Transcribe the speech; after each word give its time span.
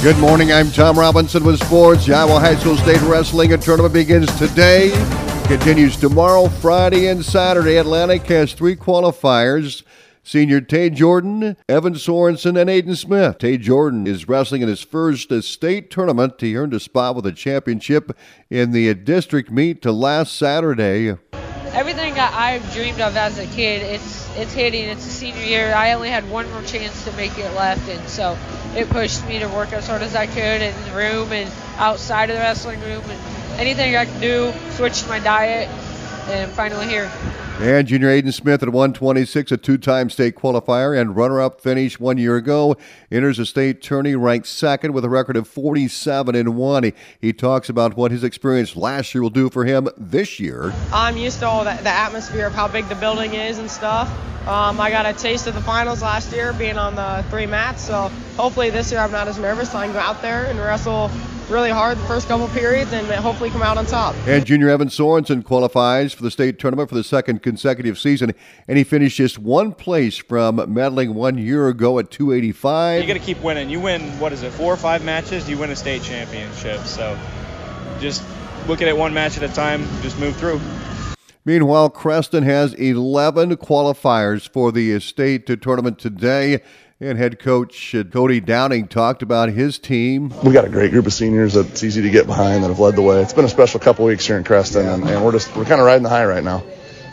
Good 0.00 0.18
morning. 0.18 0.52
I'm 0.52 0.70
Tom 0.70 0.96
Robinson 0.96 1.42
with 1.42 1.58
sports. 1.58 2.08
Iowa 2.08 2.38
High 2.38 2.54
School 2.54 2.76
State 2.76 3.00
Wrestling 3.00 3.58
tournament 3.58 3.92
begins 3.92 4.32
today, 4.38 4.90
continues 5.46 5.96
tomorrow, 5.96 6.46
Friday, 6.46 7.08
and 7.08 7.24
Saturday. 7.24 7.78
Atlantic 7.78 8.22
has 8.28 8.52
three 8.52 8.76
qualifiers. 8.76 9.82
Senior 10.22 10.60
Tay 10.60 10.90
Jordan, 10.90 11.56
Evan 11.68 11.94
Sorensen, 11.94 12.56
and 12.56 12.70
Aiden 12.70 12.96
Smith. 12.96 13.38
Tay 13.38 13.58
Jordan 13.58 14.06
is 14.06 14.28
wrestling 14.28 14.62
in 14.62 14.68
his 14.68 14.82
first 14.82 15.32
state 15.42 15.90
tournament. 15.90 16.34
He 16.40 16.56
earned 16.56 16.74
a 16.74 16.80
spot 16.80 17.16
with 17.16 17.26
a 17.26 17.32
championship 17.32 18.16
in 18.48 18.70
the 18.70 18.94
district 18.94 19.50
meet 19.50 19.82
to 19.82 19.90
last 19.90 20.38
Saturday. 20.38 21.16
Everything 21.72 22.12
I've 22.16 22.72
dreamed 22.72 23.00
of 23.00 23.16
as 23.16 23.40
a 23.40 23.46
kid, 23.46 23.82
it's 23.82 24.28
it's 24.36 24.52
hitting. 24.52 24.84
It's 24.84 25.04
a 25.04 25.10
senior 25.10 25.42
year. 25.42 25.74
I 25.74 25.92
only 25.92 26.08
had 26.08 26.30
one 26.30 26.48
more 26.52 26.62
chance 26.62 27.04
to 27.04 27.12
make 27.12 27.36
it 27.36 27.52
left, 27.54 27.88
and 27.88 28.08
so 28.08 28.38
it 28.76 28.88
pushed 28.90 29.26
me 29.26 29.38
to 29.40 29.46
work 29.48 29.72
as 29.72 29.86
hard 29.86 30.02
as 30.02 30.14
I 30.14 30.26
could 30.26 30.62
in 30.62 30.84
the 30.84 30.92
room 30.96 31.32
and 31.32 31.50
outside 31.78 32.30
of 32.30 32.36
the 32.36 32.40
wrestling 32.40 32.80
room 32.80 33.04
and 33.08 33.60
anything 33.60 33.96
I 33.96 34.04
could 34.04 34.20
do. 34.20 34.52
Switched 34.70 35.08
my 35.08 35.18
diet, 35.18 35.68
and 36.28 36.50
finally 36.52 36.86
here. 36.86 37.10
And 37.60 37.88
junior 37.88 38.06
Aiden 38.08 38.32
Smith 38.32 38.62
at 38.62 38.68
126, 38.68 39.50
a 39.50 39.56
two 39.56 39.78
time 39.78 40.10
state 40.10 40.36
qualifier 40.36 40.96
and 40.96 41.16
runner 41.16 41.40
up 41.40 41.60
finish 41.60 41.98
one 41.98 42.16
year 42.16 42.36
ago. 42.36 42.76
Enters 43.10 43.40
a 43.40 43.46
state 43.46 43.82
tourney 43.82 44.14
ranked 44.14 44.46
second 44.46 44.92
with 44.92 45.04
a 45.04 45.08
record 45.08 45.36
of 45.36 45.48
47 45.48 46.36
and 46.36 46.54
1. 46.54 46.84
He, 46.84 46.92
he 47.20 47.32
talks 47.32 47.68
about 47.68 47.96
what 47.96 48.12
his 48.12 48.22
experience 48.22 48.76
last 48.76 49.12
year 49.12 49.22
will 49.22 49.30
do 49.30 49.50
for 49.50 49.64
him 49.64 49.88
this 49.96 50.38
year. 50.38 50.72
I'm 50.92 51.16
used 51.16 51.40
to 51.40 51.48
all 51.48 51.64
the, 51.64 51.76
the 51.82 51.90
atmosphere 51.90 52.46
of 52.46 52.54
how 52.54 52.68
big 52.68 52.88
the 52.88 52.94
building 52.94 53.34
is 53.34 53.58
and 53.58 53.68
stuff. 53.68 54.08
Um, 54.46 54.80
I 54.80 54.90
got 54.90 55.06
a 55.06 55.12
taste 55.12 55.48
of 55.48 55.54
the 55.54 55.60
finals 55.60 56.00
last 56.00 56.32
year 56.32 56.52
being 56.52 56.78
on 56.78 56.94
the 56.94 57.24
three 57.28 57.46
mats, 57.46 57.82
so 57.82 58.08
hopefully 58.36 58.70
this 58.70 58.92
year 58.92 59.00
I'm 59.00 59.10
not 59.10 59.26
as 59.26 59.36
nervous. 59.36 59.72
So 59.72 59.78
I 59.78 59.86
can 59.86 59.94
go 59.94 59.98
out 59.98 60.22
there 60.22 60.44
and 60.44 60.60
wrestle 60.60 61.10
really 61.50 61.70
hard 61.70 61.98
the 61.98 62.04
first 62.04 62.28
couple 62.28 62.46
periods 62.48 62.92
and 62.92 63.06
hopefully 63.08 63.50
come 63.50 63.62
out 63.62 63.78
on 63.78 63.86
top. 63.86 64.14
And 64.26 64.44
junior 64.44 64.68
Evan 64.68 64.88
Sorensen 64.88 65.44
qualifies 65.44 66.12
for 66.12 66.22
the 66.22 66.30
state 66.30 66.58
tournament 66.58 66.88
for 66.88 66.94
the 66.94 67.04
second 67.04 67.42
consecutive 67.42 67.98
season, 67.98 68.34
and 68.66 68.78
he 68.78 68.84
finished 68.84 69.16
just 69.16 69.38
one 69.38 69.72
place 69.72 70.16
from 70.16 70.58
medaling 70.58 71.14
one 71.14 71.38
year 71.38 71.68
ago 71.68 71.98
at 71.98 72.10
285. 72.10 73.00
You 73.00 73.06
got 73.06 73.14
to 73.14 73.18
keep 73.20 73.42
winning. 73.42 73.70
You 73.70 73.80
win, 73.80 74.02
what 74.18 74.32
is 74.32 74.42
it, 74.42 74.52
four 74.52 74.72
or 74.72 74.76
five 74.76 75.04
matches, 75.04 75.48
you 75.48 75.58
win 75.58 75.70
a 75.70 75.76
state 75.76 76.02
championship. 76.02 76.80
So 76.80 77.18
just 78.00 78.22
look 78.66 78.82
at 78.82 78.88
it 78.88 78.96
one 78.96 79.14
match 79.14 79.36
at 79.36 79.42
a 79.42 79.54
time, 79.54 79.82
just 80.02 80.18
move 80.18 80.36
through. 80.36 80.60
Meanwhile, 81.44 81.90
Creston 81.90 82.42
has 82.42 82.74
11 82.74 83.56
qualifiers 83.56 84.46
for 84.46 84.70
the 84.70 85.00
state 85.00 85.46
tournament 85.62 85.98
today. 85.98 86.60
And 87.00 87.16
head 87.16 87.38
coach 87.38 87.94
uh, 87.94 88.02
Cody 88.02 88.40
Downing 88.40 88.88
talked 88.88 89.22
about 89.22 89.50
his 89.50 89.78
team. 89.78 90.34
We 90.42 90.52
got 90.52 90.64
a 90.64 90.68
great 90.68 90.90
group 90.90 91.06
of 91.06 91.12
seniors 91.12 91.54
that's 91.54 91.84
easy 91.84 92.02
to 92.02 92.10
get 92.10 92.26
behind 92.26 92.64
that 92.64 92.68
have 92.70 92.80
led 92.80 92.96
the 92.96 93.02
way. 93.02 93.22
It's 93.22 93.32
been 93.32 93.44
a 93.44 93.48
special 93.48 93.78
couple 93.78 94.04
weeks 94.04 94.26
here 94.26 94.36
in 94.36 94.42
Creston, 94.42 94.84
and, 94.84 95.08
and 95.08 95.24
we're 95.24 95.30
just 95.30 95.54
we're 95.54 95.64
kind 95.64 95.80
of 95.80 95.86
riding 95.86 96.02
the 96.02 96.08
high 96.08 96.26
right 96.26 96.42
now 96.42 96.64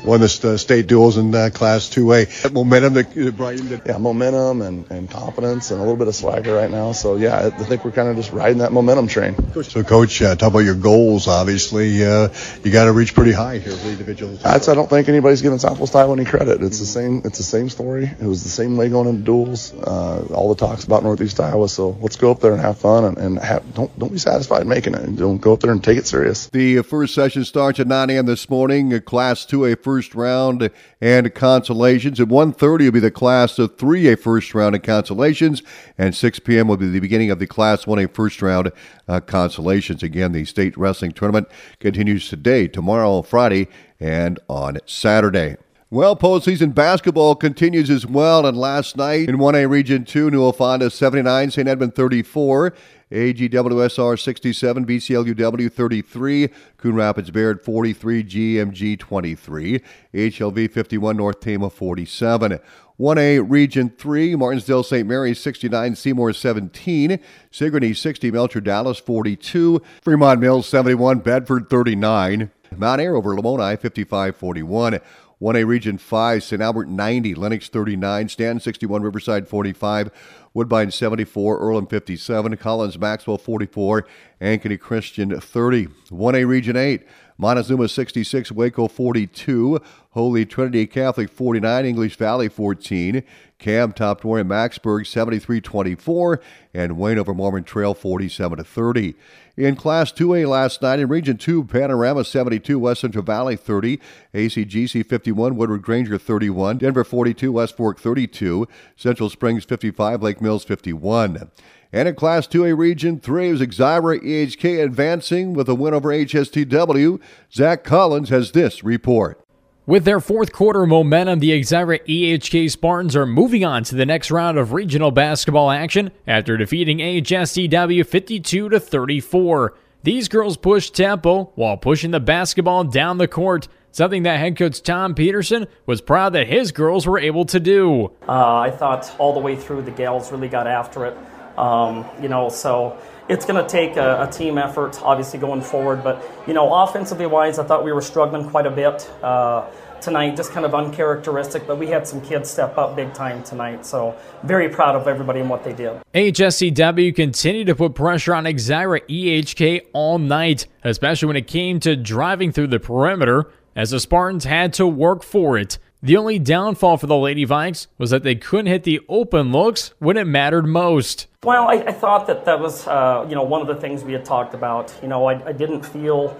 won 0.06 0.20
the 0.22 0.26
uh, 0.44 0.58
state 0.58 0.88
duels 0.88 1.18
in 1.18 1.34
uh, 1.34 1.50
Class 1.54 1.90
2A. 1.90 2.44
That 2.44 2.54
momentum 2.54 2.94
that 2.94 3.18
uh, 3.18 3.32
Brian 3.32 3.68
did. 3.68 3.82
Yeah, 3.86 3.98
momentum 3.98 4.62
and, 4.62 4.90
and 4.92 5.10
confidence 5.10 5.72
and 5.72 5.80
a 5.80 5.84
little 5.84 5.98
bit 5.98 6.08
of 6.08 6.16
swagger 6.16 6.54
right 6.54 6.70
now. 6.70 6.92
So, 6.92 7.16
yeah, 7.16 7.48
I 7.48 7.50
think 7.50 7.84
we're 7.84 7.92
kind 7.92 8.10
of 8.10 8.16
just 8.16 8.32
riding 8.32 8.60
that 8.60 8.72
momentum 8.72 9.08
train. 9.08 9.36
So, 9.64 9.84
Coach, 9.84 10.22
uh, 10.22 10.36
talk 10.36 10.50
about 10.50 10.60
your 10.60 10.76
goals. 10.76 11.28
Obviously, 11.28 12.06
uh, 12.06 12.30
you 12.64 12.72
got 12.72 12.86
to 12.86 12.92
reach 12.92 13.14
pretty 13.14 13.32
high 13.32 13.58
here 13.58 13.74
for 13.74 13.88
individuals. 13.88 14.42
That's, 14.42 14.70
I 14.70 14.76
don't 14.76 14.90
think 14.90 15.10
anybody's 15.10 15.42
giving 15.42 15.60
Southwest 15.60 15.96
Iowa 15.96 16.14
any 16.14 16.26
credit. 16.26 16.62
It's 16.62 16.80
the 16.80 16.86
same. 16.86 17.22
It's 17.26 17.38
the 17.38 17.44
same 17.44 17.70
story. 17.70 18.06
It 18.06 18.26
was 18.26 18.44
the 18.44 18.50
same 18.50 18.78
way 18.78 18.90
going 18.90 19.08
into 19.08 19.24
duels. 19.24 19.74
Uh, 19.74 20.26
all 20.34 20.50
the 20.50 20.56
talks 20.56 20.84
about 20.84 21.04
Northeast 21.04 21.40
Iowa. 21.40 21.68
So 21.70 21.98
let's 22.02 22.16
go 22.16 22.32
up 22.32 22.40
there 22.40 22.52
and 22.52 22.62
have 22.62 22.78
fun 22.78 23.06
and, 23.06 23.18
and 23.18 23.40
have, 23.40 23.74
don't 23.74 23.98
don't 24.00 24.12
be 24.12 24.20
satisfied 24.20 24.68
making 24.68 24.96
it. 24.96 25.16
Don't 25.16 25.40
go 25.40 25.54
up 25.54 25.62
there 25.62 25.72
and 25.72 25.84
take 25.84 25.98
it 25.98 26.08
serious. 26.08 26.48
The 26.48 26.82
first 26.82 27.14
session 27.14 27.46
starts 27.46 27.80
at 27.80 27.88
9 27.88 28.10
a.m. 28.10 28.26
this 28.26 28.50
morning. 28.50 29.00
Class 29.02 29.46
2A 29.46 29.82
first 29.82 29.95
round 30.16 30.70
and 31.00 31.34
consolations. 31.34 32.20
At 32.20 32.28
1.30 32.28 32.86
will 32.86 32.92
be 32.92 33.00
the 33.00 33.12
Class 33.12 33.58
of 33.58 33.78
3A 33.78 34.20
first 34.20 34.54
round 34.54 34.76
of 34.76 34.82
consolations, 34.82 35.64
and 35.98 36.14
6 36.14 36.40
p.m. 36.40 36.68
will 36.68 36.78
be 36.78 36.90
the 36.90 37.00
beginning 37.00 37.32
of 37.32 37.40
the 37.40 37.48
Class 37.48 37.86
1A 37.86 38.14
first 38.14 38.42
round 38.42 38.72
uh, 39.08 39.22
consolations. 39.22 40.04
Again, 40.04 40.34
the 40.34 40.44
state 40.46 40.78
wrestling 40.78 41.12
tournament 41.12 41.48
continues 41.80 42.28
today, 42.28 42.68
tomorrow, 42.68 43.22
Friday, 43.22 43.68
and 44.00 44.40
on 44.50 44.80
Saturday. 44.86 45.56
Well, 45.92 46.16
postseason 46.16 46.74
basketball 46.74 47.36
continues 47.36 47.90
as 47.90 48.06
well, 48.06 48.46
and 48.46 48.58
last 48.58 48.98
night 48.98 49.30
in 49.30 49.38
1A 49.38 49.70
Region 49.70 50.04
2, 50.04 50.32
New 50.32 50.52
Fonda 50.52 50.90
79, 50.90 51.52
St. 51.52 51.68
Edmund 51.68 51.96
34. 51.96 52.74
AGWSR 53.12 54.20
67, 54.20 54.86
BCLUW 54.86 55.72
33, 55.72 56.50
Coon 56.78 56.96
Rapids 56.96 57.30
Bayard 57.30 57.64
43, 57.64 58.24
GMG 58.24 58.98
23, 58.98 59.82
HLV 60.14 60.72
51, 60.72 61.18
North 61.18 61.40
Tama 61.40 61.70
47. 61.70 62.60
1A 63.00 63.46
Region 63.48 63.90
3, 63.90 64.36
Martensdale 64.36 64.84
St. 64.84 65.08
Mary's 65.08 65.40
69, 65.40 65.96
Seymour 65.96 66.34
17, 66.34 67.20
Sigourney 67.52 67.94
60, 67.94 68.32
Melcher 68.32 68.62
Dallas 68.62 69.00
42, 69.00 69.82
Fremont 70.02 70.40
Mills 70.40 70.68
71, 70.68 71.20
Bedford 71.20 71.70
39, 71.70 72.50
Mount 72.76 73.02
Ayr 73.02 73.16
over 73.16 73.36
Lamoni 73.36 73.78
55 73.80 74.36
41. 74.36 75.00
1A 75.42 75.68
Region 75.68 75.98
5, 75.98 76.44
St. 76.44 76.62
Albert 76.62 76.88
90, 76.88 77.36
Lenox 77.36 77.68
39, 77.68 78.30
Stanton 78.30 78.60
61, 78.62 79.02
Riverside 79.02 79.48
45, 79.50 80.10
Woodbine 80.56 80.90
74, 80.90 81.60
Earlham 81.60 81.86
57, 81.86 82.56
Collins 82.56 82.98
Maxwell 82.98 83.38
44, 83.38 84.08
Ankeny 84.40 84.80
Christian 84.80 85.38
30. 85.38 85.88
1A 86.10 86.48
Region 86.48 86.78
8, 86.78 87.02
Montezuma 87.38 87.90
66, 87.90 88.54
Waco 88.54 88.88
42, 88.88 89.82
Holy 90.12 90.46
Trinity 90.46 90.88
Catholic 90.88 91.30
49, 91.30 91.86
English 91.86 92.16
Valley 92.16 92.48
14, 92.48 93.22
Cam 93.60 93.92
topped 93.92 94.24
Warren 94.24 94.48
Macksburg 94.48 95.06
73 95.06 95.60
24, 95.60 96.42
and 96.74 96.98
Wayne 96.98 97.20
over 97.20 97.34
Mormon 97.34 97.66
Trail 97.66 97.94
47 97.94 98.64
30. 98.64 99.16
In 99.58 99.78
Class 99.78 100.12
2A 100.12 100.48
last 100.48 100.82
night 100.82 101.00
in 101.00 101.08
Region 101.08 101.38
2, 101.38 101.64
Panorama 101.64 102.26
72, 102.26 102.78
West 102.78 103.02
Central 103.02 103.24
Valley 103.24 103.56
30, 103.56 104.00
ACGC 104.34 105.06
51, 105.06 105.56
Woodward 105.56 105.82
Granger 105.82 106.18
31, 106.18 106.78
Denver 106.78 107.06
42, 107.06 107.54
West 107.54 107.78
Fork 107.78 107.98
32, 107.98 108.68
Central 108.98 109.30
Springs 109.30 109.64
55, 109.64 110.22
Lake 110.22 110.42
Mills 110.46 110.64
51. 110.64 111.50
And 111.92 112.08
in 112.08 112.16
Class 112.16 112.48
2A 112.48 112.78
Region 112.78 113.20
3, 113.20 113.50
it 113.50 113.52
was 113.54 113.62
Exira 113.62 114.24
EHK 114.24 114.84
advancing 114.84 115.54
with 115.54 115.68
a 115.68 115.76
win 115.76 115.94
over 115.94 116.10
AHSTW. 116.10 117.20
Zach 117.52 117.84
Collins 117.84 118.30
has 118.30 118.52
this 118.52 118.84
report. 118.84 119.42
With 119.88 120.04
their 120.04 120.20
fourth 120.20 120.52
quarter 120.52 120.86
momentum, 120.86 121.40
the 121.40 121.52
Exira 121.52 122.00
EHK 122.06 122.70
Spartans 122.72 123.16
are 123.16 123.26
moving 123.26 123.64
on 123.64 123.84
to 123.84 123.96
the 123.96 124.06
next 124.06 124.32
round 124.32 124.58
of 124.58 124.74
regional 124.74 125.12
basketball 125.12 125.72
action 125.72 126.12
after 126.28 126.58
defeating 126.58 126.98
AHSTW 127.00 128.06
52 128.06 128.70
to 128.70 128.80
34. 128.80 129.74
These 130.04 130.28
girls 130.28 130.58
pushed 130.58 130.96
tempo 130.96 131.52
while 131.56 131.78
pushing 131.78 132.12
the 132.12 132.20
basketball 132.20 132.84
down 132.84 133.18
the 133.20 133.28
court, 133.28 133.68
something 133.96 134.24
that 134.24 134.40
head 134.40 134.58
coach 134.58 134.84
Tom 134.84 135.16
Peterson 135.16 135.68
was 135.86 136.02
proud 136.02 136.34
that 136.34 136.48
his 136.48 136.74
girls 136.74 137.08
were 137.08 137.18
able 137.18 137.46
to 137.46 137.60
do. 137.60 138.12
Uh, 138.28 138.58
I 138.58 138.70
thought 138.70 139.16
all 139.18 139.34
the 139.34 139.40
way 139.40 139.56
through 139.56 139.84
the 139.84 139.92
gals 139.92 140.32
really 140.32 140.50
got 140.50 140.68
after 140.68 141.06
it. 141.06 141.18
Um, 141.58 142.06
you 142.22 142.28
know, 142.28 142.50
so 142.50 142.98
it's 143.30 143.46
going 143.46 143.64
to 143.64 143.70
take 143.70 143.96
a, 143.96 144.24
a, 144.24 144.32
team 144.32 144.58
effort, 144.58 145.02
obviously, 145.02 145.40
going 145.40 145.62
forward. 145.62 146.04
But, 146.04 146.22
you 146.46 146.54
know, 146.54 146.74
offensively 146.74 147.26
wise, 147.26 147.58
I 147.58 147.64
thought 147.64 147.86
we 147.86 147.94
were 147.94 148.02
struggling 148.02 148.50
quite 148.50 148.66
a 148.66 148.70
bit 148.70 149.10
uh, 149.24 149.66
tonight, 150.02 150.36
just 150.36 150.52
kind 150.52 150.66
of 150.66 150.76
uncharacteristic. 150.76 151.66
But 151.66 151.78
we 151.78 151.88
had 151.88 152.06
some 152.06 152.20
kids 152.20 152.50
step 152.50 152.78
up 152.78 152.98
big 152.98 153.14
time 153.14 153.42
tonight. 153.44 153.86
So, 153.86 154.18
very 154.44 154.68
proud 154.68 154.98
of 154.98 155.08
everybody 155.08 155.40
and 155.40 155.50
what 155.50 155.64
they 155.64 155.72
did. 155.72 156.02
AHSTW 156.14 157.16
continued 157.16 157.68
to 157.68 157.76
put 157.76 157.96
pressure 157.96 158.36
on 158.36 158.44
Exira 158.44 159.00
EHK 159.08 159.88
all 159.94 160.20
night, 160.20 160.68
especially 160.84 161.28
when 161.28 161.38
it 161.38 161.48
came 161.48 161.80
to 161.80 161.96
driving 161.96 162.52
through 162.52 162.68
the 162.68 162.82
perimeter, 162.82 163.50
as 163.76 163.90
the 163.90 164.00
Spartans 164.00 164.46
had 164.46 164.74
to 164.74 164.88
work 164.88 165.24
for 165.24 165.58
it. 165.58 165.78
The 166.02 166.18
only 166.18 166.38
downfall 166.38 166.98
for 166.98 167.08
the 167.08 167.18
Lady 167.18 167.46
Vikes 167.46 167.88
was 167.98 168.12
that 168.12 168.24
they 168.24 168.36
couldn't 168.36 168.68
hit 168.68 168.84
the 168.84 169.02
open 169.10 169.52
looks 169.52 169.94
when 170.00 170.18
it 170.18 170.26
mattered 170.26 170.66
most. 170.68 171.28
Well, 171.44 171.68
I, 171.68 171.76
I 171.76 171.92
thought 171.92 172.28
that 172.28 172.46
that 172.46 172.60
was, 172.60 172.88
uh, 172.88 173.26
you 173.28 173.36
know, 173.36 173.44
one 173.44 173.62
of 173.62 173.68
the 173.68 173.76
things 173.76 174.04
we 174.04 174.14
had 174.14 174.24
talked 174.24 174.54
about. 174.54 174.94
You 175.02 175.08
know, 175.08 175.26
I, 175.26 175.44
I 175.48 175.52
didn't 175.52 175.84
feel 175.84 176.40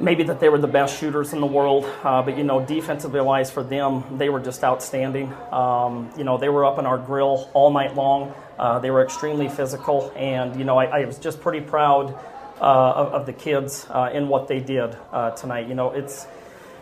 maybe 0.00 0.22
that 0.24 0.40
they 0.40 0.48
were 0.48 0.58
the 0.58 0.66
best 0.66 0.98
shooters 0.98 1.32
in 1.32 1.40
the 1.40 1.46
world, 1.46 1.84
uh, 2.02 2.22
but 2.22 2.36
you 2.36 2.42
know, 2.42 2.64
defensively 2.64 3.20
wise 3.20 3.50
for 3.50 3.62
them, 3.62 4.02
they 4.18 4.28
were 4.28 4.40
just 4.40 4.64
outstanding. 4.64 5.32
Um, 5.52 6.10
you 6.16 6.24
know, 6.24 6.38
they 6.38 6.48
were 6.48 6.64
up 6.64 6.78
in 6.78 6.86
our 6.86 6.98
grill 6.98 7.50
all 7.52 7.70
night 7.70 7.94
long. 7.94 8.34
Uh, 8.58 8.78
they 8.78 8.90
were 8.90 9.04
extremely 9.04 9.48
physical, 9.48 10.12
and 10.16 10.56
you 10.56 10.64
know, 10.64 10.78
I, 10.78 11.02
I 11.02 11.04
was 11.04 11.18
just 11.18 11.40
pretty 11.40 11.60
proud 11.60 12.14
uh, 12.60 12.64
of, 12.64 13.12
of, 13.14 13.26
the 13.26 13.32
kids 13.32 13.86
uh, 13.88 14.10
in 14.12 14.28
what 14.28 14.48
they 14.48 14.60
did 14.60 14.96
uh, 15.12 15.30
tonight. 15.30 15.66
You 15.66 15.74
know, 15.74 15.90
it's 15.92 16.26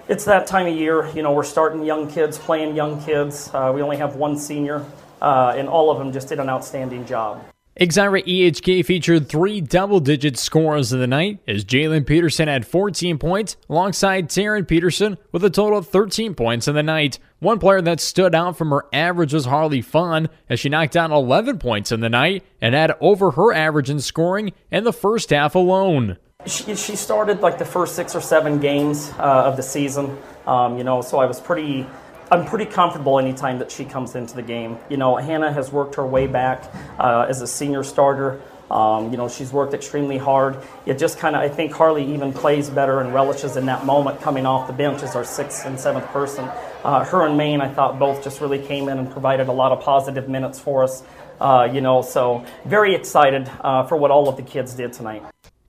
it's 0.08 0.24
that 0.24 0.46
time 0.46 0.66
of 0.66 0.74
year. 0.74 1.08
You 1.14 1.22
know, 1.22 1.32
we're 1.32 1.44
starting 1.44 1.84
young 1.84 2.10
kids, 2.10 2.38
playing 2.38 2.74
young 2.74 3.02
kids. 3.02 3.50
Uh, 3.52 3.72
we 3.74 3.82
only 3.82 3.98
have 3.98 4.16
one 4.16 4.36
senior, 4.36 4.84
uh, 5.20 5.54
and 5.56 5.68
all 5.68 5.90
of 5.90 5.98
them 5.98 6.12
just 6.12 6.28
did 6.28 6.40
an 6.40 6.48
outstanding 6.48 7.06
job. 7.06 7.44
Exira 7.80 8.24
EHK 8.26 8.84
featured 8.84 9.28
three 9.28 9.60
double 9.60 10.00
digit 10.00 10.36
scores 10.36 10.92
of 10.92 10.98
the 10.98 11.06
night 11.06 11.38
as 11.46 11.64
Jalen 11.64 12.08
Peterson 12.08 12.48
had 12.48 12.66
14 12.66 13.18
points 13.18 13.56
alongside 13.68 14.28
Taryn 14.28 14.66
Peterson 14.66 15.16
with 15.30 15.44
a 15.44 15.50
total 15.50 15.78
of 15.78 15.86
13 15.86 16.34
points 16.34 16.66
in 16.66 16.74
the 16.74 16.82
night. 16.82 17.20
One 17.38 17.60
player 17.60 17.80
that 17.82 18.00
stood 18.00 18.34
out 18.34 18.58
from 18.58 18.70
her 18.70 18.86
average 18.92 19.32
was 19.32 19.44
Harley 19.44 19.80
Fun 19.80 20.28
as 20.48 20.58
she 20.58 20.68
knocked 20.68 20.92
down 20.92 21.12
11 21.12 21.60
points 21.60 21.92
in 21.92 22.00
the 22.00 22.08
night 22.08 22.42
and 22.60 22.74
had 22.74 22.96
over 23.00 23.30
her 23.32 23.52
average 23.52 23.90
in 23.90 24.00
scoring 24.00 24.52
in 24.72 24.82
the 24.82 24.92
first 24.92 25.30
half 25.30 25.54
alone. 25.54 26.18
She, 26.46 26.76
she 26.76 26.94
started 26.94 27.40
like 27.40 27.58
the 27.58 27.64
first 27.64 27.96
six 27.96 28.14
or 28.14 28.20
seven 28.20 28.60
games 28.60 29.10
uh, 29.18 29.22
of 29.22 29.56
the 29.56 29.62
season, 29.62 30.16
um, 30.46 30.78
you 30.78 30.84
know, 30.84 31.02
so 31.02 31.18
I 31.18 31.26
was 31.26 31.40
pretty 31.40 31.84
I'm 32.30 32.46
pretty 32.46 32.66
comfortable 32.66 33.18
anytime 33.18 33.58
that 33.58 33.72
she 33.72 33.84
comes 33.84 34.14
into 34.14 34.36
the 34.36 34.42
game. 34.42 34.78
You 34.88 34.98
know, 34.98 35.16
Hannah 35.16 35.52
has 35.52 35.72
worked 35.72 35.96
her 35.96 36.06
way 36.06 36.26
back 36.26 36.62
uh, 36.98 37.26
as 37.28 37.42
a 37.42 37.46
senior 37.46 37.82
starter. 37.82 38.40
Um, 38.70 39.10
you 39.10 39.16
know, 39.16 39.28
she's 39.28 39.52
worked 39.52 39.74
extremely 39.74 40.16
hard. 40.16 40.58
It 40.86 40.98
just 40.98 41.18
kind 41.18 41.34
of, 41.34 41.42
I 41.42 41.48
think 41.48 41.72
Harley 41.72 42.14
even 42.14 42.32
plays 42.32 42.70
better 42.70 43.00
and 43.00 43.12
relishes 43.12 43.56
in 43.56 43.66
that 43.66 43.84
moment 43.84 44.20
coming 44.20 44.46
off 44.46 44.68
the 44.68 44.74
bench 44.74 45.02
as 45.02 45.16
our 45.16 45.24
sixth 45.24 45.66
and 45.66 45.80
seventh 45.80 46.06
person. 46.06 46.44
Uh, 46.84 47.04
her 47.04 47.26
and 47.26 47.36
Maine, 47.36 47.60
I 47.60 47.72
thought 47.72 47.98
both 47.98 48.22
just 48.22 48.40
really 48.40 48.60
came 48.60 48.88
in 48.88 48.98
and 48.98 49.10
provided 49.10 49.48
a 49.48 49.52
lot 49.52 49.72
of 49.72 49.80
positive 49.82 50.28
minutes 50.28 50.60
for 50.60 50.84
us. 50.84 51.02
Uh, 51.40 51.68
you 51.72 51.80
know, 51.80 52.02
so 52.02 52.44
very 52.64 52.94
excited 52.94 53.50
uh, 53.62 53.84
for 53.84 53.96
what 53.96 54.10
all 54.10 54.28
of 54.28 54.36
the 54.36 54.42
kids 54.42 54.74
did 54.74 54.92
tonight. 54.92 55.24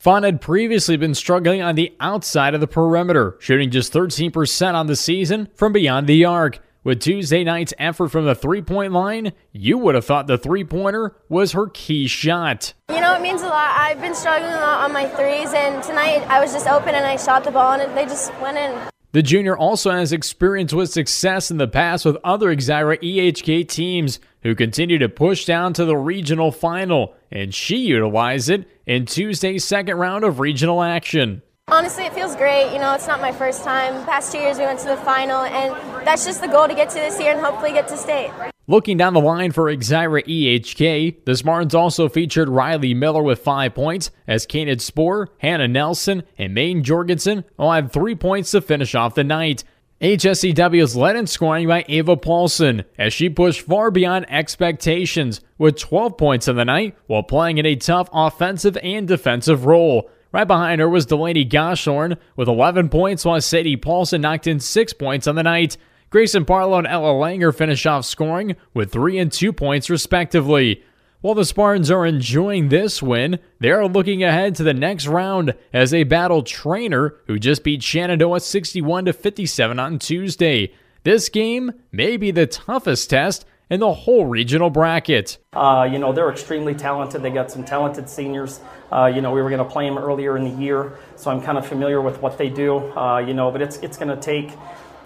Fawn 0.09 0.23
had 0.23 0.41
previously 0.41 0.97
been 0.97 1.13
struggling 1.13 1.61
on 1.61 1.75
the 1.75 1.95
outside 1.99 2.55
of 2.55 2.61
the 2.61 2.67
perimeter, 2.67 3.37
shooting 3.37 3.69
just 3.69 3.93
13% 3.93 4.73
on 4.73 4.87
the 4.87 4.95
season 4.95 5.49
from 5.53 5.71
beyond 5.71 6.07
the 6.07 6.25
arc. 6.25 6.57
With 6.83 6.99
Tuesday 6.99 7.43
night's 7.43 7.75
effort 7.77 8.09
from 8.09 8.25
the 8.25 8.33
three 8.33 8.63
point 8.63 8.91
line, 8.91 9.33
you 9.51 9.77
would 9.77 9.93
have 9.93 10.05
thought 10.05 10.25
the 10.25 10.39
three 10.39 10.63
pointer 10.63 11.15
was 11.29 11.51
her 11.51 11.67
key 11.67 12.07
shot. 12.07 12.73
You 12.89 13.01
know, 13.01 13.13
it 13.13 13.21
means 13.21 13.43
a 13.43 13.49
lot. 13.49 13.77
I've 13.77 14.01
been 14.01 14.15
struggling 14.15 14.51
a 14.51 14.55
lot 14.55 14.83
on 14.85 14.93
my 14.93 15.07
threes, 15.09 15.53
and 15.53 15.83
tonight 15.83 16.25
I 16.27 16.39
was 16.39 16.53
just 16.53 16.65
open 16.65 16.95
and 16.95 17.05
I 17.05 17.15
shot 17.15 17.43
the 17.43 17.51
ball, 17.51 17.73
and 17.73 17.95
they 17.95 18.05
just 18.05 18.33
went 18.41 18.57
in. 18.57 18.89
The 19.11 19.21
junior 19.21 19.55
also 19.55 19.91
has 19.91 20.11
experience 20.11 20.73
with 20.73 20.89
success 20.89 21.51
in 21.51 21.57
the 21.57 21.67
past 21.67 22.03
with 22.03 22.17
other 22.23 22.49
Exira 22.49 22.97
EHK 22.97 23.67
teams 23.69 24.19
who 24.41 24.55
continue 24.55 24.97
to 24.97 25.09
push 25.09 25.45
down 25.45 25.73
to 25.73 25.85
the 25.85 25.97
regional 25.97 26.51
final, 26.51 27.13
and 27.31 27.53
she 27.53 27.77
utilized 27.77 28.49
it 28.49 28.67
in 28.85 29.05
Tuesday's 29.05 29.63
second 29.65 29.97
round 29.97 30.23
of 30.23 30.39
regional 30.39 30.81
action. 30.81 31.41
Honestly, 31.67 32.05
it 32.05 32.13
feels 32.13 32.35
great. 32.35 32.73
You 32.73 32.79
know, 32.79 32.95
it's 32.95 33.07
not 33.07 33.21
my 33.21 33.31
first 33.31 33.63
time. 33.63 34.03
Past 34.05 34.31
two 34.31 34.39
years, 34.39 34.57
we 34.57 34.63
went 34.63 34.79
to 34.79 34.87
the 34.87 34.97
final, 34.97 35.43
and 35.43 35.73
that's 36.05 36.25
just 36.25 36.41
the 36.41 36.47
goal 36.47 36.67
to 36.67 36.73
get 36.73 36.89
to 36.89 36.95
this 36.95 37.19
year 37.19 37.31
and 37.31 37.39
hopefully 37.39 37.71
get 37.71 37.87
to 37.89 37.97
state. 37.97 38.31
Looking 38.65 38.97
down 38.97 39.13
the 39.13 39.19
line 39.19 39.51
for 39.51 39.65
Exira 39.65 40.23
EHK, 40.25 41.25
the 41.25 41.35
Spartans 41.35 41.73
also 41.73 42.07
featured 42.07 42.49
Riley 42.49 42.93
Miller 42.93 43.23
with 43.23 43.39
five 43.39 43.73
points, 43.73 44.11
as 44.27 44.45
Kanan 44.45 44.79
Spoor, 44.79 45.29
Hannah 45.39 45.67
Nelson, 45.67 46.23
and 46.37 46.53
Maine 46.53 46.83
Jorgensen 46.83 47.45
all 47.57 47.71
had 47.71 47.91
three 47.91 48.15
points 48.15 48.51
to 48.51 48.61
finish 48.61 48.93
off 48.93 49.15
the 49.15 49.23
night. 49.23 49.63
AHSTW 50.01 50.81
is 50.81 50.95
led 50.95 51.17
in 51.17 51.27
scoring 51.27 51.67
by 51.67 51.83
Ava 51.89 52.15
Paulson 52.15 52.85
as 52.97 53.11
she 53.11 53.29
pushed 53.29 53.59
far 53.59 53.91
beyond 53.91 54.25
expectations 54.29 55.41
with 55.57 55.77
12 55.77 56.17
points 56.17 56.47
in 56.47 56.55
the 56.55 56.63
night 56.63 56.95
while 57.07 57.21
playing 57.21 57.57
in 57.57 57.65
a 57.65 57.75
tough 57.75 58.07
offensive 58.13 58.77
and 58.81 59.09
defensive 59.09 59.65
role. 59.65 60.09
Right 60.31 60.47
behind 60.47 60.79
her 60.79 60.87
was 60.87 61.05
Delaney 61.05 61.43
Goshorn 61.43 62.15
with 62.37 62.47
11 62.47 62.87
points 62.87 63.25
while 63.25 63.41
Sadie 63.41 63.75
Paulson 63.75 64.21
knocked 64.21 64.47
in 64.47 64.61
6 64.61 64.93
points 64.93 65.27
on 65.27 65.35
the 65.35 65.43
night. 65.43 65.75
Grayson 66.11 66.43
Barlow 66.43 66.77
and 66.77 66.87
Ella 66.87 67.11
Langer 67.11 67.53
finish 67.53 67.85
off 67.85 68.05
scoring 68.05 68.55
with 68.73 68.93
3 68.93 69.19
and 69.19 69.29
2 69.29 69.51
points 69.51 69.89
respectively. 69.89 70.81
While 71.21 71.35
the 71.35 71.43
Spartans 71.43 71.91
are 71.91 72.05
enjoying 72.05 72.69
this 72.69 73.03
win, 73.03 73.39
they 73.59 73.71
are 73.71 73.89
looking 73.89 74.23
ahead 74.23 74.55
to 74.55 74.63
the 74.63 74.73
next 74.73 75.05
round 75.05 75.53
as 75.73 75.91
they 75.91 76.05
battle 76.05 76.43
Treynor, 76.43 77.17
who 77.27 77.37
just 77.37 77.61
beat 77.61 77.83
Shenandoah 77.83 78.39
61 78.39 79.03
to 79.03 79.11
57 79.11 79.79
on 79.79 79.99
Tuesday. 79.99 80.73
This 81.03 81.27
game 81.27 81.73
may 81.91 82.15
be 82.15 82.31
the 82.31 82.47
toughest 82.47 83.09
test 83.09 83.45
in 83.69 83.81
the 83.81 83.93
whole 83.93 84.27
regional 84.27 84.69
bracket. 84.69 85.39
Uh, 85.51 85.85
you 85.91 85.99
know, 85.99 86.13
they're 86.13 86.31
extremely 86.31 86.73
talented. 86.73 87.21
They 87.21 87.31
got 87.31 87.51
some 87.51 87.65
talented 87.65 88.07
seniors. 88.07 88.61
Uh, 88.89 89.11
you 89.13 89.19
know, 89.19 89.33
we 89.33 89.41
were 89.41 89.49
going 89.49 89.63
to 89.63 89.69
play 89.69 89.89
them 89.89 89.97
earlier 89.97 90.37
in 90.37 90.45
the 90.45 90.63
year, 90.63 90.97
so 91.17 91.31
I'm 91.31 91.41
kind 91.41 91.57
of 91.57 91.67
familiar 91.67 91.99
with 92.01 92.21
what 92.21 92.37
they 92.37 92.47
do. 92.47 92.77
Uh, 92.97 93.17
you 93.17 93.33
know, 93.33 93.51
but 93.51 93.61
it's 93.61 93.75
it's 93.79 93.97
going 93.97 94.07
to 94.07 94.21
take 94.21 94.53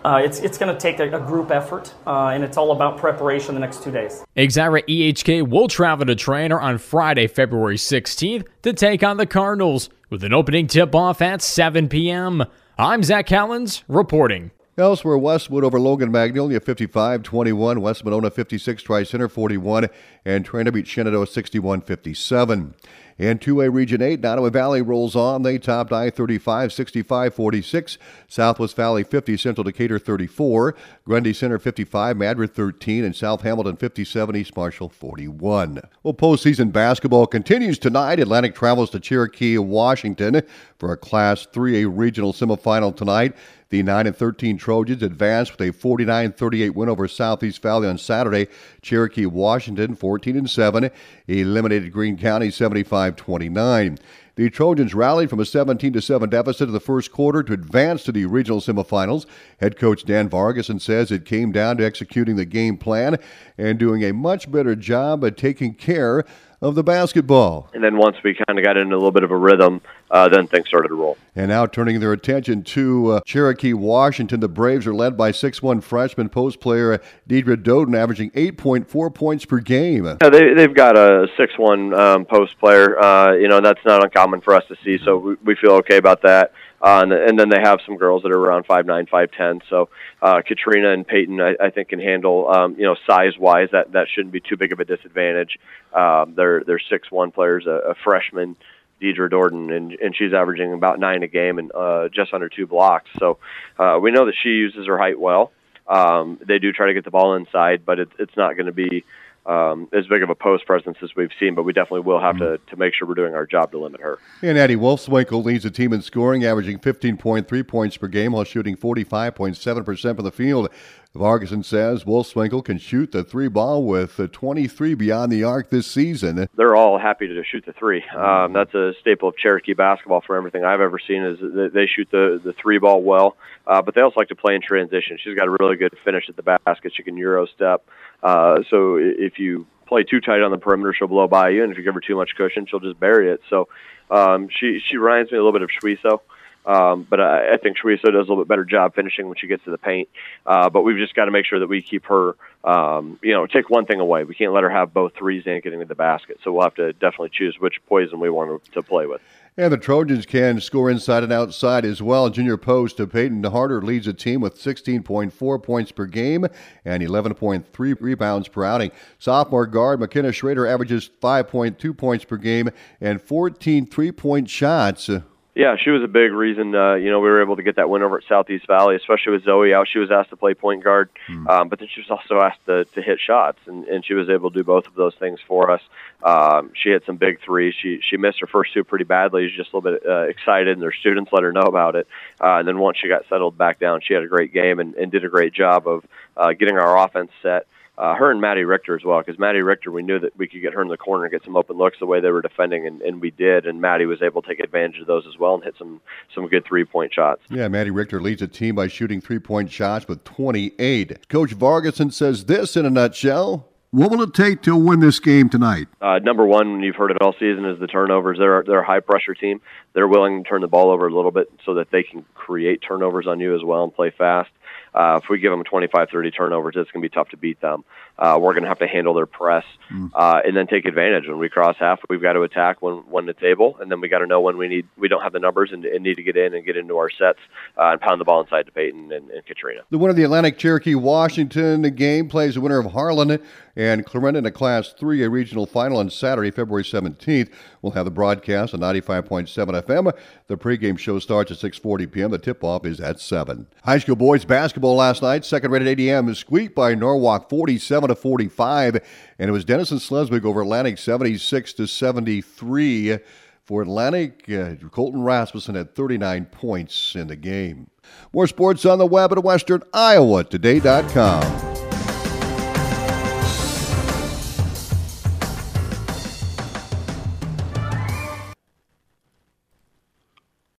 uh, 0.03 0.21
it's 0.23 0.39
it's 0.39 0.57
going 0.57 0.73
to 0.73 0.79
take 0.79 0.99
a, 0.99 1.15
a, 1.15 1.19
group 1.19 1.51
effort, 1.51 1.93
uh, 2.05 2.27
and 2.27 2.43
it's 2.43 2.57
all 2.57 2.71
about 2.71 2.97
preparation 2.97 3.53
the 3.55 3.61
next 3.61 3.83
two 3.83 3.91
days. 3.91 4.23
Exira 4.35 4.83
EHK 4.87 5.47
will 5.47 5.67
travel 5.67 6.05
to 6.05 6.15
Treynor 6.15 6.61
on 6.61 6.77
Friday, 6.77 7.27
February 7.27 7.77
16th 7.77 8.45
to 8.63 8.73
take 8.73 9.03
on 9.03 9.17
the 9.17 9.25
Cardinals 9.25 9.89
with 10.09 10.23
an 10.23 10.33
opening 10.33 10.67
tip 10.67 10.93
off 10.93 11.21
at 11.21 11.41
7 11.41 11.87
p.m. 11.87 12.43
I'm 12.77 13.03
Zach 13.03 13.27
Callens 13.27 13.83
reporting. 13.87 14.51
Elsewhere, 14.75 15.19
Westwood 15.19 15.63
over 15.63 15.79
Logan 15.79 16.11
Magnolia 16.11 16.59
55 16.59 17.21
21, 17.21 17.79
West 17.79 18.03
Monona 18.03 18.31
56, 18.31 18.81
Tri 18.81 19.03
Center 19.03 19.29
41, 19.29 19.87
and 20.25 20.49
Treynor 20.49 20.73
beat 20.73 20.87
Shenandoah 20.87 21.27
61 21.27 21.81
57. 21.81 22.73
In 23.19 23.37
2A 23.37 23.71
Region 23.71 24.01
8, 24.01 24.21
Nodaway 24.21 24.51
Valley 24.51 24.81
rolls 24.81 25.15
on. 25.15 25.43
They 25.43 25.59
topped 25.59 25.93
I 25.93 26.09
35 26.09 26.73
65 26.73 27.35
46. 27.35 27.97
Southwest 28.27 28.75
Valley 28.75 29.03
50, 29.03 29.37
Central 29.37 29.63
Decatur 29.63 29.99
34. 29.99 30.73
Grundy 31.05 31.33
Center 31.33 31.59
55, 31.59 32.17
Madrid 32.17 32.55
13, 32.55 33.03
and 33.03 33.15
South 33.15 33.41
Hamilton 33.41 33.75
57, 33.75 34.35
East 34.35 34.57
Marshall 34.57 34.89
41. 34.89 35.81
Well, 36.01 36.15
postseason 36.15 36.71
basketball 36.71 37.27
continues 37.27 37.77
tonight. 37.77 38.19
Atlantic 38.19 38.55
travels 38.55 38.89
to 38.89 38.99
Cherokee, 38.99 39.59
Washington 39.59 40.41
for 40.79 40.91
a 40.91 40.97
Class 40.97 41.45
3A 41.45 41.91
regional 41.95 42.33
semifinal 42.33 42.95
tonight. 42.95 43.35
The 43.73 43.81
9 43.81 44.05
and 44.05 44.15
13 44.15 44.59
Trojans 44.59 45.01
advanced 45.01 45.57
with 45.57 45.67
a 45.67 45.73
49-38 45.73 46.75
win 46.75 46.89
over 46.89 47.07
Southeast 47.07 47.59
Valley 47.63 47.87
on 47.87 47.97
Saturday. 47.97 48.45
Cherokee 48.83 49.25
Washington 49.25 49.95
14 49.95 50.37
and 50.37 50.47
7 50.47 50.91
eliminated 51.27 51.91
Greene 51.91 52.15
County 52.15 52.49
75-29. 52.49 53.97
The 54.35 54.51
Trojans 54.51 54.93
rallied 54.93 55.31
from 55.31 55.39
a 55.39 55.45
17 55.45 55.99
7 55.99 56.29
deficit 56.29 56.67
in 56.67 56.73
the 56.73 56.79
first 56.79 57.11
quarter 57.11 57.41
to 57.41 57.53
advance 57.53 58.03
to 58.03 58.11
the 58.11 58.27
regional 58.27 58.61
semifinals. 58.61 59.25
Head 59.59 59.75
coach 59.77 60.05
Dan 60.05 60.29
Vargason 60.29 60.79
says 60.79 61.11
it 61.11 61.25
came 61.25 61.51
down 61.51 61.77
to 61.77 61.83
executing 61.83 62.35
the 62.35 62.45
game 62.45 62.77
plan 62.77 63.17
and 63.57 63.79
doing 63.79 64.03
a 64.03 64.13
much 64.13 64.51
better 64.51 64.75
job 64.75 65.25
at 65.25 65.35
taking 65.35 65.73
care 65.73 66.25
of 66.63 66.75
the 66.75 66.83
basketball. 66.83 67.69
And 67.73 67.83
then 67.83 67.97
once 67.97 68.15
we 68.23 68.33
kind 68.33 68.57
of 68.57 68.63
got 68.63 68.77
into 68.77 68.95
a 68.95 68.97
little 68.97 69.11
bit 69.11 69.23
of 69.23 69.31
a 69.31 69.37
rhythm, 69.37 69.81
uh, 70.09 70.29
then 70.29 70.47
things 70.47 70.67
started 70.67 70.87
to 70.87 70.95
roll. 70.95 71.17
And 71.35 71.49
now 71.49 71.65
turning 71.65 71.99
their 71.99 72.13
attention 72.13 72.63
to 72.63 73.11
uh, 73.11 73.19
Cherokee, 73.25 73.73
Washington, 73.73 74.39
the 74.39 74.47
Braves 74.47 74.87
are 74.87 74.93
led 74.93 75.17
by 75.17 75.33
6'1 75.33 75.83
freshman 75.83 76.29
post 76.29 76.61
player 76.61 77.01
Deidre 77.27 77.61
Doden, 77.61 77.97
averaging 77.97 78.31
8.4 78.31 79.13
points 79.13 79.43
per 79.43 79.59
game. 79.59 80.05
Yeah, 80.05 80.29
they, 80.29 80.53
they've 80.53 80.73
got 80.73 80.97
a 80.97 81.27
6'1 81.37 81.97
um, 81.97 82.25
post 82.25 82.57
player. 82.59 82.97
Uh, 82.97 83.33
you 83.33 83.49
know, 83.49 83.59
that's 83.59 83.83
not 83.85 84.01
uncommon 84.01 84.39
for 84.39 84.55
us 84.55 84.63
to 84.69 84.77
see, 84.85 85.03
so 85.03 85.17
we, 85.17 85.35
we 85.43 85.55
feel 85.55 85.71
okay 85.73 85.97
about 85.97 86.21
that. 86.21 86.53
Uh, 86.83 86.99
and, 87.01 87.13
and 87.13 87.39
then 87.39 87.47
they 87.47 87.61
have 87.61 87.79
some 87.85 87.95
girls 87.95 88.23
that 88.23 88.31
are 88.33 88.37
around 88.37 88.65
five 88.65 88.85
nine, 88.85 89.05
five 89.05 89.31
ten. 89.31 89.61
So 89.69 89.87
uh, 90.21 90.41
Katrina 90.45 90.91
and 90.91 91.07
Peyton, 91.07 91.39
I, 91.39 91.55
I 91.59 91.69
think, 91.69 91.89
can 91.89 91.99
handle 91.99 92.49
um, 92.49 92.75
you 92.77 92.83
know 92.83 92.95
size 93.07 93.37
wise 93.39 93.69
that 93.71 93.93
that 93.93 94.07
shouldn't 94.13 94.33
be 94.33 94.41
too 94.41 94.57
big 94.57 94.73
of 94.73 94.81
a 94.81 94.85
disadvantage. 94.85 95.57
Um, 95.93 96.33
they're 96.35 96.61
they're 96.65 96.81
six 96.89 97.09
one 97.09 97.31
players, 97.31 97.65
a, 97.65 97.91
a 97.91 97.95
freshman. 98.03 98.57
Deidre 99.01 99.29
Dorden, 99.29 99.75
and, 99.75 99.91
and 99.91 100.15
she's 100.15 100.33
averaging 100.33 100.71
about 100.71 100.97
nine 100.97 101.23
a 101.23 101.27
game 101.27 101.59
and 101.59 101.73
uh, 101.75 102.07
just 102.07 102.33
under 102.33 102.47
two 102.47 102.65
blocks. 102.65 103.09
So 103.19 103.37
uh, 103.77 103.99
we 104.01 104.11
know 104.11 104.27
that 104.27 104.35
she 104.41 104.49
uses 104.49 104.87
her 104.87 104.97
height 104.97 105.19
well. 105.19 105.51
Um, 105.87 106.39
they 106.47 106.57
do 106.57 106.71
try 106.71 106.87
to 106.87 106.93
get 106.93 107.03
the 107.03 107.11
ball 107.11 107.35
inside, 107.35 107.85
but 107.85 107.99
it, 107.99 108.09
it's 108.17 108.37
not 108.37 108.55
going 108.55 108.67
to 108.67 108.71
be 108.71 109.03
um, 109.45 109.89
as 109.91 110.07
big 110.07 110.23
of 110.23 110.29
a 110.29 110.35
post 110.35 110.65
presence 110.65 110.97
as 111.01 111.09
we've 111.15 111.31
seen, 111.39 111.55
but 111.55 111.63
we 111.63 111.73
definitely 111.73 112.01
will 112.01 112.19
have 112.19 112.37
to, 112.37 112.59
to 112.69 112.75
make 112.77 112.93
sure 112.93 113.07
we're 113.07 113.13
doing 113.13 113.33
our 113.33 113.45
job 113.45 113.71
to 113.71 113.79
limit 113.79 114.01
her. 114.01 114.19
And 114.41 114.57
Addie 114.57 114.77
Wolfswinkel 114.77 115.43
leads 115.43 115.63
the 115.63 115.71
team 115.71 115.91
in 115.91 116.01
scoring, 116.01 116.45
averaging 116.45 116.79
15.3 116.79 117.67
points 117.67 117.97
per 117.97 118.07
game 118.07 118.31
while 118.31 118.45
shooting 118.45 118.77
45.7% 118.77 120.15
from 120.15 120.23
the 120.23 120.31
field. 120.31 120.69
Vargason 121.15 121.63
says 121.63 122.05
Wolfswinkel 122.05 122.65
can 122.65 122.79
shoot 122.79 123.11
the 123.11 123.23
three 123.23 123.47
ball 123.47 123.83
with 123.83 124.19
23 124.31 124.95
beyond 124.95 125.31
the 125.31 125.43
arc 125.43 125.69
this 125.69 125.85
season. 125.85 126.47
They're 126.55 126.75
all 126.75 126.97
happy 126.97 127.27
to 127.27 127.43
shoot 127.43 127.63
the 127.67 127.73
three. 127.73 128.03
Um, 128.17 128.53
that's 128.53 128.73
a 128.73 128.93
staple 128.99 129.29
of 129.29 129.37
Cherokee 129.37 129.73
basketball 129.73 130.21
for 130.25 130.35
everything 130.35 130.63
I've 130.63 130.81
ever 130.81 130.97
seen 130.97 131.23
is 131.23 131.39
that 131.39 131.69
they 131.71 131.85
shoot 131.85 132.07
the, 132.09 132.41
the 132.43 132.53
three 132.53 132.79
ball 132.79 133.03
well, 133.03 133.37
uh, 133.67 133.83
but 133.83 133.93
they 133.93 134.01
also 134.01 134.19
like 134.19 134.29
to 134.29 134.35
play 134.35 134.55
in 134.55 134.61
transition. 134.61 135.19
She's 135.23 135.35
got 135.35 135.47
a 135.47 135.55
really 135.59 135.75
good 135.75 135.95
finish 136.03 136.25
at 136.29 136.35
the 136.35 136.41
basket. 136.41 136.93
She 136.95 137.03
can 137.03 137.15
Euro 137.17 137.45
step. 137.45 137.87
Uh, 138.23 138.63
so 138.71 138.95
if 138.97 139.37
you 139.37 139.67
play 139.85 140.01
too 140.01 140.19
tight 140.19 140.41
on 140.41 140.49
the 140.49 140.57
perimeter, 140.57 140.95
she'll 140.97 141.07
blow 141.07 141.27
by 141.27 141.49
you, 141.49 141.61
and 141.61 141.71
if 141.71 141.77
you 141.77 141.83
give 141.83 141.93
her 141.93 142.01
too 142.01 142.15
much 142.15 142.31
cushion, 142.35 142.65
she'll 142.65 142.79
just 142.79 142.99
bury 142.99 143.29
it. 143.29 143.41
So 143.51 143.67
um, 144.09 144.49
she 144.49 144.79
she 144.89 144.97
reminds 144.97 145.31
me 145.31 145.37
a 145.37 145.43
little 145.43 145.53
bit 145.53 145.61
of 145.61 145.69
Shweso. 145.69 146.21
Um, 146.65 147.05
but 147.09 147.19
I, 147.19 147.53
I 147.53 147.57
think 147.57 147.77
Teresa 147.77 148.11
does 148.11 148.27
a 148.27 148.29
little 148.29 148.37
bit 148.37 148.47
better 148.47 148.65
job 148.65 148.95
finishing 148.95 149.27
when 149.27 149.37
she 149.37 149.47
gets 149.47 149.63
to 149.65 149.71
the 149.71 149.77
paint. 149.77 150.09
Uh, 150.45 150.69
but 150.69 150.81
we've 150.81 150.97
just 150.97 151.15
got 151.15 151.25
to 151.25 151.31
make 151.31 151.45
sure 151.45 151.59
that 151.59 151.67
we 151.67 151.81
keep 151.81 152.05
her, 152.05 152.35
um, 152.63 153.19
you 153.21 153.33
know, 153.33 153.45
take 153.45 153.69
one 153.69 153.85
thing 153.85 153.99
away. 153.99 154.23
We 154.23 154.35
can't 154.35 154.53
let 154.53 154.63
her 154.63 154.69
have 154.69 154.93
both 154.93 155.13
threes 155.15 155.43
and 155.45 155.61
getting 155.61 155.79
to 155.79 155.85
the 155.85 155.95
basket. 155.95 156.39
So 156.43 156.53
we'll 156.53 156.63
have 156.63 156.75
to 156.75 156.93
definitely 156.93 157.31
choose 157.33 157.59
which 157.59 157.79
poison 157.87 158.19
we 158.19 158.29
want 158.29 158.63
to 158.71 158.83
play 158.83 159.05
with. 159.05 159.21
And 159.55 159.71
the 159.71 159.77
Trojans 159.77 160.25
can 160.25 160.59
score 160.59 160.89
inside 160.89 161.21
and 161.21 161.31
outside 161.31 161.85
as 161.85 162.01
well. 162.01 162.31
Junior 162.31 162.57
post 162.57 162.97
to 162.97 163.05
Peyton 163.05 163.43
Harder 163.43 163.83
leads 163.83 164.07
the 164.07 164.13
team 164.13 164.41
with 164.41 164.55
16.4 164.55 165.61
points 165.61 165.91
per 165.91 166.07
game 166.07 166.47
and 166.83 167.03
11.3 167.03 167.97
rebounds 167.99 168.47
per 168.47 168.63
outing. 168.63 168.91
Sophomore 169.19 169.67
guard 169.67 169.99
McKenna 169.99 170.31
Schrader 170.31 170.65
averages 170.65 171.07
5.2 171.21 171.95
points 171.95 172.25
per 172.25 172.37
game 172.37 172.71
and 172.99 173.21
14 173.21 173.85
three 173.85 174.11
point 174.11 174.49
shots. 174.49 175.07
Yeah, 175.55 175.75
she 175.77 175.91
was 175.91 176.01
a 176.01 176.07
big 176.07 176.31
reason. 176.31 176.73
Uh, 176.73 176.95
you 176.95 177.11
know, 177.11 177.19
we 177.19 177.29
were 177.29 177.41
able 177.41 177.57
to 177.57 177.61
get 177.61 177.75
that 177.75 177.87
win 177.87 178.01
over 178.01 178.17
at 178.17 178.23
Southeast 178.27 178.65
Valley, 178.65 178.95
especially 178.95 179.33
with 179.33 179.43
Zoe 179.43 179.71
out. 179.71 179.87
She 179.87 179.99
was 179.99 180.09
asked 180.09 180.31
to 180.31 180.35
play 180.35 180.55
point 180.55 180.83
guard, 180.83 181.09
mm. 181.27 181.47
um, 181.47 181.69
but 181.69 181.77
then 181.77 181.89
she 181.93 182.01
was 182.01 182.09
also 182.09 182.41
asked 182.43 182.65
to, 182.65 182.85
to 182.85 183.01
hit 183.03 183.19
shots, 183.19 183.59
and, 183.67 183.85
and 183.85 184.03
she 184.03 184.15
was 184.15 184.29
able 184.29 184.49
to 184.49 184.59
do 184.59 184.63
both 184.63 184.87
of 184.87 184.95
those 184.95 185.13
things 185.15 185.39
for 185.47 185.69
us. 185.69 185.81
Um, 186.23 186.71
she 186.73 186.89
hit 186.89 187.03
some 187.05 187.17
big 187.17 187.39
threes. 187.41 187.75
She 187.79 187.99
she 188.01 188.17
missed 188.17 188.39
her 188.39 188.47
first 188.47 188.73
two 188.73 188.83
pretty 188.83 189.05
badly. 189.05 189.47
She's 189.47 189.57
just 189.57 189.73
a 189.73 189.77
little 189.77 189.91
bit 189.91 190.09
uh, 190.09 190.21
excited, 190.21 190.75
and 190.75 190.83
her 190.83 190.93
students 190.93 191.31
let 191.31 191.43
her 191.43 191.51
know 191.51 191.61
about 191.61 191.95
it. 191.95 192.07
Uh, 192.41 192.57
and 192.57 192.67
then 192.67 192.79
once 192.79 192.97
she 192.97 193.07
got 193.07 193.27
settled 193.29 193.55
back 193.55 193.79
down, 193.79 194.01
she 194.01 194.15
had 194.15 194.23
a 194.23 194.27
great 194.27 194.53
game 194.53 194.79
and, 194.79 194.95
and 194.95 195.11
did 195.11 195.23
a 195.23 195.29
great 195.29 195.53
job 195.53 195.87
of 195.87 196.03
uh, 196.35 196.53
getting 196.53 196.77
our 196.77 197.05
offense 197.05 197.29
set 197.43 197.67
uh, 197.97 198.15
her 198.15 198.31
and 198.31 198.41
Maddie 198.41 198.63
Richter 198.63 198.95
as 198.95 199.03
well, 199.03 199.21
because 199.21 199.37
Maddie 199.37 199.61
Richter, 199.61 199.91
we 199.91 200.01
knew 200.01 200.19
that 200.19 200.35
we 200.35 200.47
could 200.47 200.61
get 200.61 200.73
her 200.73 200.81
in 200.81 200.87
the 200.87 200.97
corner 200.97 201.25
and 201.25 201.31
get 201.31 201.43
some 201.43 201.55
open 201.55 201.77
looks 201.77 201.99
the 201.99 202.07
way 202.07 202.19
they 202.19 202.31
were 202.31 202.41
defending, 202.41 202.87
and, 202.87 203.01
and 203.01 203.21
we 203.21 203.29
did. 203.29 203.67
And 203.67 203.81
Maddie 203.81 204.05
was 204.07 204.21
able 204.21 204.41
to 204.41 204.47
take 204.47 204.59
advantage 204.59 204.99
of 204.99 205.07
those 205.07 205.25
as 205.27 205.37
well 205.37 205.55
and 205.55 205.63
hit 205.63 205.75
some 205.77 206.01
some 206.33 206.47
good 206.47 206.65
three 206.65 206.85
point 206.85 207.13
shots. 207.13 207.41
Yeah, 207.49 207.67
Maddie 207.67 207.91
Richter 207.91 208.19
leads 208.19 208.41
the 208.41 208.47
team 208.47 208.75
by 208.75 208.87
shooting 208.87 209.21
three 209.21 209.39
point 209.39 209.71
shots 209.71 210.07
with 210.07 210.23
28. 210.23 211.29
Coach 211.29 211.51
Vargason 211.55 212.11
says 212.11 212.45
this 212.45 212.75
in 212.75 212.85
a 212.85 212.89
nutshell. 212.89 213.69
What 213.91 214.09
will 214.09 214.23
it 214.23 214.33
take 214.33 214.63
to 214.63 214.75
win 214.75 215.01
this 215.01 215.19
game 215.19 215.49
tonight? 215.49 215.87
Uh, 216.01 216.17
number 216.17 216.47
one, 216.47 216.81
you've 216.81 216.95
heard 216.95 217.11
it 217.11 217.17
all 217.21 217.33
season, 217.33 217.63
is 217.65 217.79
the 217.79 217.85
turnovers. 217.85 218.39
They're 218.39 218.63
they're 218.65 218.81
a 218.81 218.85
high 218.85 219.01
pressure 219.01 219.35
team. 219.35 219.61
They're 219.93 220.07
willing 220.07 220.43
to 220.43 220.49
turn 220.49 220.61
the 220.61 220.67
ball 220.67 220.89
over 220.89 221.07
a 221.07 221.15
little 221.15 221.29
bit 221.29 221.51
so 221.63 221.75
that 221.75 221.91
they 221.91 222.01
can 222.01 222.25
create 222.33 222.81
turnovers 222.81 223.27
on 223.27 223.39
you 223.39 223.55
as 223.55 223.63
well 223.63 223.83
and 223.83 223.93
play 223.93 224.09
fast. 224.09 224.49
Uh, 224.93 225.19
if 225.21 225.29
we 225.29 225.39
give 225.39 225.51
them 225.51 225.63
25, 225.63 226.09
30 226.09 226.31
turnovers, 226.31 226.75
it's 226.77 226.91
going 226.91 227.01
to 227.01 227.09
be 227.09 227.13
tough 227.13 227.29
to 227.29 227.37
beat 227.37 227.59
them. 227.61 227.83
Uh, 228.17 228.37
we're 228.39 228.53
going 228.53 228.63
to 228.63 228.69
have 228.69 228.79
to 228.79 228.87
handle 228.87 229.13
their 229.13 229.25
press 229.25 229.65
mm. 229.91 230.11
uh, 230.13 230.41
and 230.45 230.55
then 230.55 230.67
take 230.67 230.85
advantage. 230.85 231.27
When 231.27 231.39
we 231.39 231.49
cross 231.49 231.75
half, 231.79 231.99
we've 232.09 232.21
got 232.21 232.33
to 232.33 232.43
attack 232.43 232.81
when 232.81 232.97
when 233.09 233.25
the 233.25 233.33
table, 233.33 233.75
and 233.79 233.89
then 233.89 234.01
we 234.01 234.07
got 234.07 234.19
to 234.19 234.27
know 234.27 234.41
when 234.41 234.57
we 234.57 234.67
need 234.67 234.87
we 234.97 235.07
don't 235.07 235.23
have 235.23 235.33
the 235.33 235.39
numbers 235.39 235.71
and, 235.71 235.83
and 235.83 236.03
need 236.03 236.15
to 236.15 236.23
get 236.23 236.37
in 236.37 236.53
and 236.53 236.63
get 236.65 236.77
into 236.77 236.97
our 236.97 237.09
sets 237.09 237.39
uh, 237.77 237.89
and 237.91 238.01
pound 238.01 238.21
the 238.21 238.25
ball 238.25 238.41
inside 238.41 238.67
to 238.67 238.71
Peyton 238.71 239.11
and, 239.11 239.29
and 239.31 239.45
Katrina. 239.45 239.81
The 239.89 239.97
winner 239.97 240.11
of 240.11 240.15
the 240.15 240.23
Atlantic 240.23 240.57
Cherokee 240.59 240.95
Washington 240.95 241.81
game 241.95 242.29
plays 242.29 242.53
the 242.53 242.61
winner 242.61 242.77
of 242.77 242.91
Harlan 242.91 243.39
and 243.75 244.05
Clarinda 244.05 244.37
in 244.37 244.45
a 244.45 244.51
Class 244.51 244.93
3 244.93 245.23
a 245.23 245.29
regional 245.29 245.65
final 245.65 245.97
on 245.97 246.09
Saturday, 246.09 246.51
February 246.51 246.83
17th. 246.83 247.51
We'll 247.81 247.93
have 247.93 248.05
the 248.05 248.11
broadcast 248.11 248.73
on 248.73 248.79
95.7 248.81 249.47
FM. 249.83 250.13
The 250.47 250.57
pregame 250.57 250.99
show 250.99 251.17
starts 251.19 251.51
at 251.51 251.57
6:40 251.57 252.11
p.m. 252.11 252.31
The 252.31 252.37
tip-off 252.37 252.85
is 252.85 252.99
at 252.99 253.19
7. 253.19 253.67
High 253.83 253.97
school 253.97 254.15
boys 254.15 254.45
basketball 254.45 254.82
last 254.91 255.21
night, 255.21 255.45
second-rated 255.45 255.97
ADM 255.97 256.29
is 256.29 256.39
squeaked 256.39 256.75
by 256.75 256.95
Norwalk 256.95 257.49
47 257.49 258.09
to 258.09 258.15
45, 258.15 258.95
and 259.39 259.49
it 259.49 259.51
was 259.51 259.65
Denison 259.65 259.99
Schleswig 259.99 260.45
over 260.45 260.61
Atlantic 260.61 260.97
76 260.97 261.73
to 261.73 261.87
73. 261.87 263.19
For 263.63 263.81
Atlantic, 263.81 264.43
uh, 264.49 264.75
Colton 264.91 265.23
Rasmussen 265.23 265.75
had 265.75 265.95
39 265.95 266.45
points 266.45 267.15
in 267.15 267.27
the 267.27 267.37
game. 267.37 267.89
More 268.33 268.47
sports 268.47 268.85
on 268.85 268.97
the 268.97 269.05
web 269.05 269.31
at 269.31 269.37
WesternIowaToday.com. 269.37 271.72